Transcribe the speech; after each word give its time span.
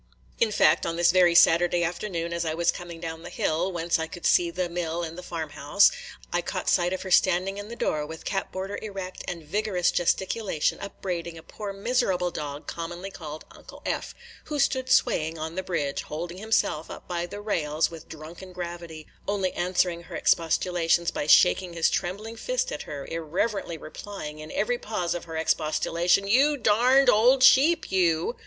In 0.39 0.49
fact, 0.51 0.83
on 0.87 0.95
this 0.95 1.11
very 1.11 1.35
Saturday 1.35 1.83
afternoon, 1.83 2.33
as 2.33 2.43
I 2.43 2.55
was 2.55 2.71
coming 2.71 2.99
down 2.99 3.21
the 3.21 3.29
hill, 3.29 3.71
whence 3.71 3.99
I 3.99 4.07
could 4.07 4.25
see 4.25 4.49
the 4.49 4.67
mill 4.67 5.03
and 5.03 5.23
farm 5.23 5.51
house, 5.51 5.91
I 6.33 6.41
caught 6.41 6.67
sight 6.69 6.91
of 6.91 7.03
her 7.03 7.11
standing 7.11 7.59
in 7.59 7.67
the 7.67 7.75
door, 7.75 8.03
with 8.07 8.25
cap 8.25 8.51
border 8.51 8.79
erect, 8.81 9.23
and 9.27 9.43
vigorous 9.43 9.91
gesticulation, 9.91 10.79
upbraiding 10.81 11.37
a 11.37 11.43
poor 11.43 11.71
miserable 11.71 12.31
dog 12.31 12.65
commonly 12.65 13.11
called 13.11 13.45
Uncle 13.51 13.83
Eph, 13.85 14.15
who 14.45 14.57
stood 14.57 14.89
swaying 14.89 15.37
on 15.37 15.53
the 15.53 15.61
bridge, 15.61 16.01
holding 16.01 16.37
himself 16.39 16.89
up 16.89 17.07
by 17.07 17.27
the 17.27 17.39
rails 17.39 17.91
with 17.91 18.09
drunken 18.09 18.53
gravity, 18.53 19.05
only 19.27 19.53
answering 19.53 20.01
her 20.05 20.15
expostulations 20.15 21.11
by 21.11 21.27
shaking 21.27 21.73
his 21.73 21.91
trembling 21.91 22.35
fist 22.37 22.71
at 22.71 22.81
her, 22.89 23.05
irreverently 23.11 23.77
replying 23.77 24.39
in 24.39 24.51
every 24.53 24.79
pause 24.79 25.13
of 25.13 25.25
her 25.25 25.37
expostulation, 25.37 26.27
"You– 26.27 26.57
darned– 26.57 27.07
old 27.11 27.43
sheep 27.43 27.91
you!" 27.91 28.35